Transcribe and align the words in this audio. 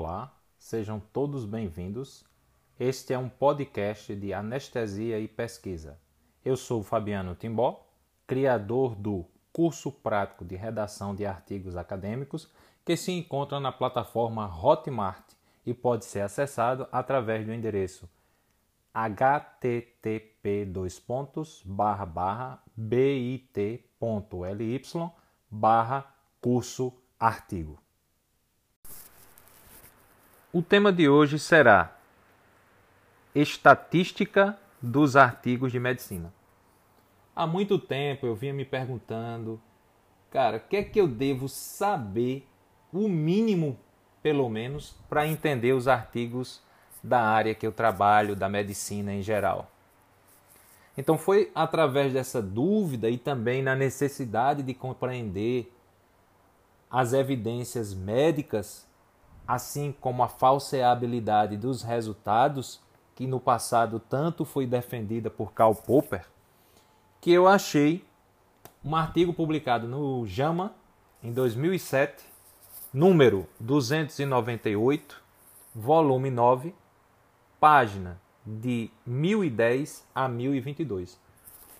Olá, 0.00 0.32
sejam 0.60 1.02
todos 1.12 1.44
bem-vindos. 1.44 2.24
Este 2.78 3.12
é 3.12 3.18
um 3.18 3.28
podcast 3.28 4.14
de 4.14 4.32
anestesia 4.32 5.18
e 5.18 5.26
pesquisa. 5.26 5.98
Eu 6.44 6.56
sou 6.56 6.84
Fabiano 6.84 7.34
Timbó, 7.34 7.84
criador 8.24 8.94
do 8.94 9.24
curso 9.52 9.90
prático 9.90 10.44
de 10.44 10.54
redação 10.54 11.16
de 11.16 11.26
artigos 11.26 11.76
acadêmicos 11.76 12.48
que 12.84 12.96
se 12.96 13.10
encontra 13.10 13.58
na 13.58 13.72
plataforma 13.72 14.46
Hotmart 14.46 15.32
e 15.66 15.74
pode 15.74 16.04
ser 16.04 16.20
acessado 16.20 16.86
através 16.92 17.44
do 17.44 17.52
endereço 17.52 18.08
http 18.94 20.64
bit.ly 22.76 23.50
barra 25.50 26.14
curso 26.40 26.94
artigo. 27.18 27.87
O 30.50 30.62
tema 30.62 30.90
de 30.90 31.06
hoje 31.06 31.38
será 31.38 31.94
Estatística 33.34 34.58
dos 34.80 35.14
artigos 35.14 35.70
de 35.70 35.78
medicina. 35.78 36.32
Há 37.36 37.46
muito 37.46 37.78
tempo 37.78 38.24
eu 38.24 38.34
vinha 38.34 38.54
me 38.54 38.64
perguntando, 38.64 39.60
cara, 40.30 40.56
o 40.56 40.60
que 40.60 40.78
é 40.78 40.82
que 40.82 40.98
eu 40.98 41.06
devo 41.06 41.50
saber, 41.50 42.48
o 42.90 43.10
mínimo 43.10 43.78
pelo 44.22 44.48
menos, 44.48 44.96
para 45.06 45.26
entender 45.26 45.74
os 45.74 45.86
artigos 45.86 46.62
da 47.02 47.20
área 47.20 47.54
que 47.54 47.66
eu 47.66 47.72
trabalho, 47.72 48.34
da 48.34 48.48
medicina 48.48 49.12
em 49.12 49.20
geral. 49.20 49.70
Então 50.96 51.18
foi 51.18 51.52
através 51.54 52.10
dessa 52.14 52.40
dúvida 52.40 53.10
e 53.10 53.18
também 53.18 53.62
na 53.62 53.76
necessidade 53.76 54.62
de 54.62 54.72
compreender 54.72 55.70
as 56.90 57.12
evidências 57.12 57.92
médicas, 57.92 58.88
assim 59.48 59.94
como 59.98 60.22
a 60.22 60.28
falseabilidade 60.28 61.56
dos 61.56 61.82
resultados, 61.82 62.78
que 63.14 63.26
no 63.26 63.40
passado 63.40 63.98
tanto 63.98 64.44
foi 64.44 64.66
defendida 64.66 65.30
por 65.30 65.54
Karl 65.54 65.74
Popper, 65.74 66.26
que 67.18 67.32
eu 67.32 67.48
achei 67.48 68.04
um 68.84 68.94
artigo 68.94 69.32
publicado 69.32 69.88
no 69.88 70.26
JAMA 70.26 70.74
em 71.22 71.32
2007, 71.32 72.26
número 72.92 73.48
298, 73.58 75.20
volume 75.74 76.30
9, 76.30 76.74
página 77.58 78.20
de 78.44 78.90
1010 79.06 80.06
a 80.14 80.28
1022. 80.28 81.18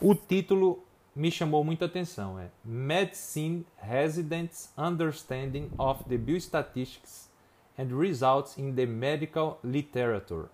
O 0.00 0.14
título 0.14 0.84
me 1.16 1.30
chamou 1.30 1.64
muita 1.64 1.86
atenção, 1.86 2.38
é 2.38 2.50
Medicine 2.62 3.66
Residents 3.76 4.70
Understanding 4.76 5.70
of 5.78 6.04
the 6.04 6.18
Biostatistics 6.18 7.32
and 7.78 7.88
Results 7.98 8.56
in 8.58 8.74
the 8.74 8.86
Medical 8.86 9.58
Literature. 9.62 10.48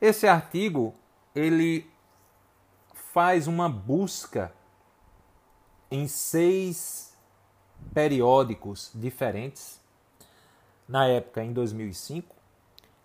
Esse 0.00 0.26
artigo, 0.26 0.94
ele 1.34 1.90
faz 2.92 3.46
uma 3.46 3.68
busca 3.68 4.52
em 5.90 6.06
seis 6.06 7.16
periódicos 7.94 8.90
diferentes, 8.94 9.80
na 10.88 11.06
época 11.06 11.42
em 11.42 11.52
2005, 11.52 12.34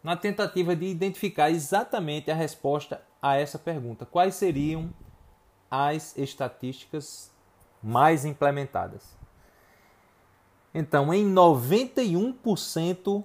na 0.03 0.17
tentativa 0.17 0.75
de 0.75 0.85
identificar 0.85 1.49
exatamente 1.49 2.29
a 2.29 2.35
resposta 2.35 3.01
a 3.21 3.37
essa 3.37 3.57
pergunta: 3.57 4.05
quais 4.05 4.35
seriam 4.35 4.93
as 5.69 6.17
estatísticas 6.17 7.31
mais 7.81 8.25
implementadas? 8.25 9.20
Então, 10.73 11.13
em 11.13 11.25
91% 11.33 13.23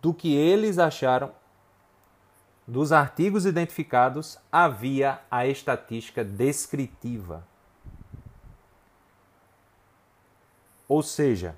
do 0.00 0.14
que 0.14 0.34
eles 0.34 0.78
acharam 0.78 1.32
dos 2.66 2.92
artigos 2.92 3.44
identificados 3.44 4.38
havia 4.50 5.20
a 5.30 5.46
estatística 5.46 6.24
descritiva. 6.24 7.46
Ou 10.88 11.02
seja, 11.02 11.56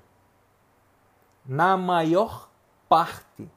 na 1.45 1.77
maior 1.77 2.49
parte 2.89 3.49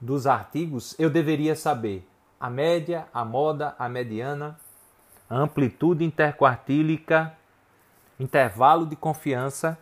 dos 0.00 0.26
artigos, 0.26 0.98
eu 0.98 1.10
deveria 1.10 1.54
saber 1.54 2.08
a 2.38 2.48
média, 2.48 3.06
a 3.12 3.24
moda, 3.24 3.74
a 3.78 3.88
mediana, 3.88 4.58
a 5.28 5.36
amplitude 5.36 6.04
interquartílica, 6.04 7.36
intervalo 8.20 8.84
de 8.84 8.94
confiança. 8.94 9.78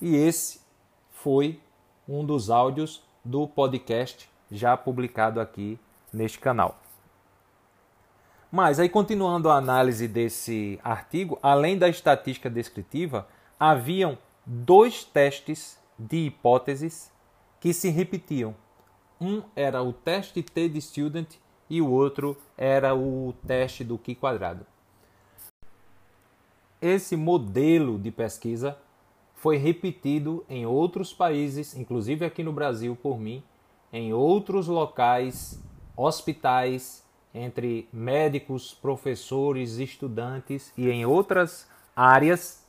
E 0.00 0.14
esse 0.14 0.60
foi 1.10 1.60
um 2.08 2.24
dos 2.24 2.48
áudios 2.48 3.02
do 3.24 3.48
podcast 3.48 4.30
já 4.50 4.76
publicado 4.76 5.40
aqui 5.40 5.78
neste 6.12 6.38
canal. 6.38 6.78
Mas 8.50 8.78
aí 8.78 8.88
continuando 8.88 9.50
a 9.50 9.56
análise 9.56 10.06
desse 10.06 10.78
artigo, 10.84 11.36
além 11.42 11.76
da 11.76 11.88
estatística 11.88 12.48
descritiva, 12.48 13.26
haviam 13.58 14.16
dois 14.46 15.02
testes 15.02 15.76
de 15.98 16.26
hipóteses 16.26 17.10
que 17.58 17.74
se 17.74 17.90
repetiam. 17.90 18.54
Um 19.20 19.42
era 19.56 19.82
o 19.82 19.92
teste 19.92 20.42
T 20.42 20.68
de 20.68 20.80
Student 20.80 21.34
e 21.68 21.82
o 21.82 21.90
outro 21.90 22.36
era 22.56 22.94
o 22.94 23.34
teste 23.46 23.82
do 23.82 23.98
Q 23.98 24.14
quadrado. 24.14 24.64
Esse 26.80 27.16
modelo 27.16 27.98
de 27.98 28.10
pesquisa 28.10 28.76
foi 29.34 29.56
repetido 29.56 30.44
em 30.48 30.66
outros 30.66 31.12
países, 31.12 31.76
inclusive 31.76 32.24
aqui 32.24 32.42
no 32.42 32.52
Brasil 32.52 32.96
por 32.96 33.18
mim, 33.18 33.42
em 33.92 34.12
outros 34.12 34.66
locais, 34.66 35.62
hospitais, 35.96 37.04
entre 37.34 37.88
médicos, 37.92 38.74
professores, 38.74 39.78
estudantes 39.78 40.72
e 40.76 40.88
em 40.88 41.04
outras 41.04 41.68
áreas 41.94 42.64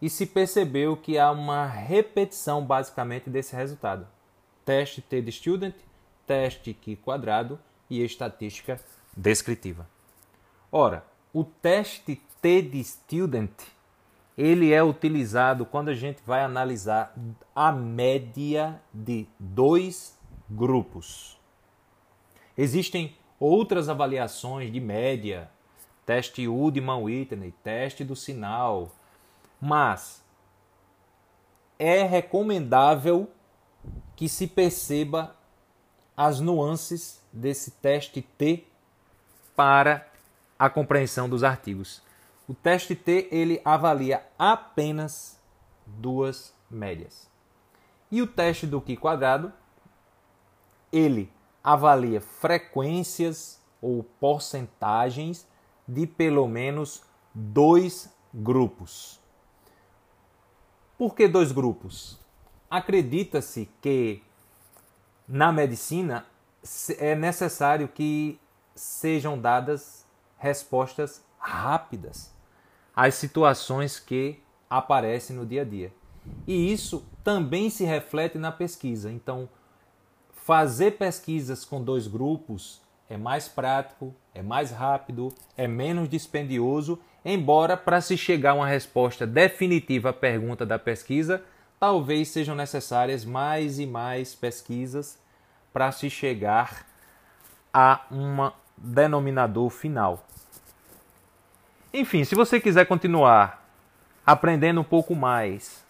e 0.00 0.08
se 0.08 0.26
percebeu 0.26 0.96
que 0.96 1.18
há 1.18 1.30
uma 1.30 1.66
repetição 1.66 2.64
basicamente 2.64 3.28
desse 3.28 3.56
resultado. 3.56 4.06
Teste 4.64 5.00
T 5.00 5.20
de 5.20 5.32
Student, 5.32 5.74
teste 6.26 6.72
Q 6.74 6.96
quadrado 6.96 7.58
e 7.88 8.04
estatística 8.04 8.78
descritiva. 9.16 9.88
Ora, 10.70 11.04
o 11.32 11.42
teste 11.42 12.20
De 12.42 12.84
Student 12.84 13.50
ele 14.38 14.72
é 14.72 14.80
utilizado 14.80 15.66
quando 15.66 15.88
a 15.88 15.94
gente 15.94 16.22
vai 16.24 16.44
analisar 16.44 17.12
a 17.56 17.72
média 17.72 18.80
de 18.94 19.26
dois 19.36 20.16
grupos. 20.48 21.36
Existem 22.56 23.16
outras 23.40 23.88
avaliações 23.88 24.72
de 24.72 24.78
média, 24.78 25.50
teste 26.06 26.46
Udman-Whitney, 26.46 27.52
teste 27.64 28.04
do 28.04 28.14
sinal, 28.14 28.92
mas 29.60 30.22
é 31.76 32.04
recomendável 32.04 33.28
que 34.14 34.28
se 34.28 34.46
perceba 34.46 35.34
as 36.16 36.38
nuances 36.38 37.20
desse 37.32 37.72
teste 37.72 38.22
T 38.22 38.64
para 39.56 40.06
a 40.56 40.70
compreensão 40.70 41.28
dos 41.28 41.42
artigos. 41.42 42.06
O 42.48 42.54
teste 42.54 42.96
T 42.96 43.28
ele 43.30 43.60
avalia 43.62 44.26
apenas 44.38 45.38
duas 45.84 46.54
médias. 46.70 47.28
E 48.10 48.22
o 48.22 48.26
teste 48.26 48.66
do 48.66 48.80
Q 48.80 48.96
quadrado 48.96 49.52
ele 50.90 51.30
avalia 51.62 52.22
frequências 52.22 53.60
ou 53.82 54.02
porcentagens 54.02 55.46
de 55.86 56.06
pelo 56.06 56.48
menos 56.48 57.02
dois 57.34 58.10
grupos. 58.32 59.20
Por 60.96 61.14
que 61.14 61.28
dois 61.28 61.52
grupos? 61.52 62.18
Acredita-se 62.70 63.68
que 63.82 64.22
na 65.28 65.52
medicina 65.52 66.26
é 66.98 67.14
necessário 67.14 67.88
que 67.88 68.40
sejam 68.74 69.38
dadas 69.38 70.06
respostas 70.38 71.22
rápidas 71.38 72.37
às 72.98 73.14
situações 73.14 74.00
que 74.00 74.42
aparecem 74.68 75.36
no 75.36 75.46
dia 75.46 75.62
a 75.62 75.64
dia. 75.64 75.92
E 76.48 76.72
isso 76.72 77.06
também 77.22 77.70
se 77.70 77.84
reflete 77.84 78.38
na 78.38 78.50
pesquisa. 78.50 79.10
Então, 79.12 79.48
fazer 80.32 80.98
pesquisas 80.98 81.64
com 81.64 81.80
dois 81.80 82.08
grupos 82.08 82.80
é 83.08 83.16
mais 83.16 83.46
prático, 83.46 84.12
é 84.34 84.42
mais 84.42 84.72
rápido, 84.72 85.32
é 85.56 85.68
menos 85.68 86.08
dispendioso 86.08 86.98
embora 87.24 87.76
para 87.76 88.00
se 88.00 88.16
chegar 88.16 88.50
a 88.50 88.54
uma 88.54 88.66
resposta 88.66 89.26
definitiva 89.26 90.10
à 90.10 90.12
pergunta 90.12 90.64
da 90.64 90.78
pesquisa, 90.78 91.42
talvez 91.78 92.28
sejam 92.28 92.56
necessárias 92.56 93.24
mais 93.24 93.78
e 93.78 93.86
mais 93.86 94.34
pesquisas 94.34 95.18
para 95.72 95.92
se 95.92 96.08
chegar 96.08 96.86
a 97.72 98.02
um 98.10 98.50
denominador 98.76 99.70
final. 99.70 100.26
Enfim, 101.98 102.22
se 102.22 102.36
você 102.36 102.60
quiser 102.60 102.86
continuar 102.86 103.68
aprendendo 104.24 104.80
um 104.80 104.84
pouco 104.84 105.16
mais 105.16 105.82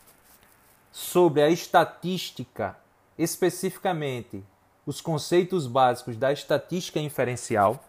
sobre 0.90 1.43
a 1.43 1.50
estatística, 1.50 2.75
especificamente 3.19 4.43
os 4.87 5.02
conceitos 5.02 5.66
básicos 5.66 6.16
da 6.16 6.32
estatística 6.32 6.99
inferencial, 6.99 7.84